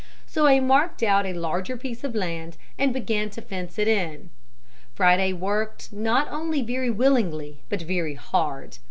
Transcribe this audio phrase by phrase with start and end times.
[0.25, 4.31] So I marked out a larger piece of land and began to fence it in.
[4.95, 8.79] Friday worked not only very willingly but very hard.